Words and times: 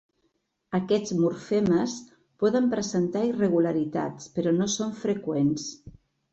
Aquests 0.77 1.13
morfemes 1.19 1.93
poden 2.45 2.71
presentar 2.73 3.23
irregularitats 3.29 4.35
però 4.39 4.57
no 4.59 4.73
són 4.81 5.01
freqüents. 5.07 5.73